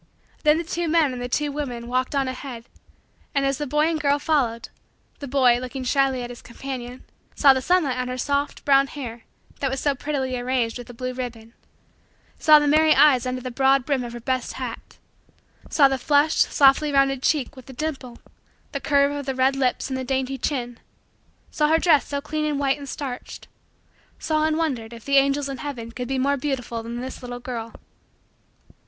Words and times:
Then 0.43 0.57
the 0.57 0.63
two 0.63 0.87
men 0.87 1.13
and 1.13 1.21
the 1.21 1.29
two 1.29 1.51
women 1.51 1.85
walked 1.87 2.15
on 2.15 2.27
ahead 2.27 2.65
and, 3.35 3.45
as 3.45 3.59
the 3.59 3.67
boy 3.67 3.87
and 3.87 4.01
girl 4.01 4.17
followed, 4.17 4.69
the 5.19 5.27
boy, 5.27 5.59
looking 5.59 5.83
shyly 5.83 6.23
at 6.23 6.31
his 6.31 6.41
companion, 6.41 7.03
saw 7.35 7.53
the 7.53 7.61
sunlight 7.61 7.97
on 7.99 8.07
her 8.07 8.17
soft, 8.17 8.65
brown, 8.65 8.87
hair 8.87 9.25
that 9.59 9.69
was 9.69 9.79
so 9.79 9.93
prettily 9.93 10.35
arranged 10.35 10.79
with 10.79 10.89
a 10.89 10.93
blue 10.95 11.13
ribbon 11.13 11.53
saw 12.39 12.57
the 12.57 12.67
merry 12.67 12.95
eyes 12.95 13.27
under 13.27 13.41
the 13.41 13.51
broad 13.51 13.85
brim 13.85 14.03
of 14.03 14.13
her 14.13 14.19
best 14.19 14.53
hat 14.53 14.97
saw 15.69 15.87
the 15.87 15.99
flushed, 15.99 16.51
softly 16.51 16.91
rounded, 16.91 17.21
cheek 17.21 17.55
with 17.55 17.67
the 17.67 17.71
dimple, 17.71 18.17
the 18.71 18.79
curve 18.81 19.11
of 19.11 19.27
the 19.27 19.35
red 19.35 19.55
lips, 19.55 19.89
and 19.91 19.95
the 19.99 20.03
dainty 20.03 20.35
chin 20.35 20.79
saw 21.51 21.67
her 21.67 21.77
dress 21.77 22.07
so 22.07 22.19
clean 22.19 22.45
and 22.45 22.57
white 22.57 22.79
and 22.79 22.89
starched 22.89 23.47
saw 24.17 24.45
and 24.45 24.57
wondered 24.57 24.93
if 24.93 25.05
the 25.05 25.17
angels 25.17 25.47
in 25.47 25.57
heaven 25.57 25.91
could 25.91 26.07
be 26.07 26.17
more 26.17 26.37
beautiful 26.37 26.81
than 26.81 27.01
this 27.01 27.21
little 27.21 27.39
girl. 27.39 27.71